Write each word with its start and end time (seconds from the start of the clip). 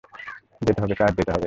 যেতে 0.61 0.79
হবে 0.81 0.95
স্যার, 0.95 1.11
যেতে 1.11 1.31
হবে! 1.31 1.39